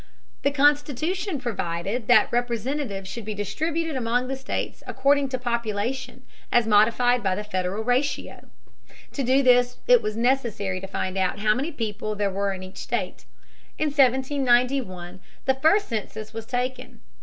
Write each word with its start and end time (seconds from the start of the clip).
The 0.41 0.49
Constitution 0.49 1.39
provided 1.39 2.07
that 2.07 2.31
representatives 2.31 3.07
should 3.07 3.23
be 3.23 3.35
distributed 3.35 3.95
among 3.95 4.27
the 4.29 4.35
states 4.35 4.81
according 4.87 5.29
to 5.29 5.37
population 5.37 6.23
as 6.51 6.65
modified 6.65 7.21
by 7.21 7.35
the 7.35 7.43
federal 7.43 7.83
ratio 7.83 8.49
(p. 8.81 9.21
142). 9.21 9.21
To 9.21 9.23
do 9.23 9.43
this 9.43 9.77
it 9.87 10.01
was 10.01 10.17
necessary 10.17 10.79
to 10.81 10.87
find 10.87 11.19
out 11.19 11.37
how 11.37 11.53
many 11.53 11.71
people 11.71 12.15
there 12.15 12.31
were 12.31 12.51
in 12.51 12.63
each 12.63 12.77
state. 12.77 13.25
In 13.77 13.89
1791 13.89 15.19
the 15.45 15.53
first 15.53 15.87
census 15.87 16.33
was 16.33 16.47
taken. 16.47 17.01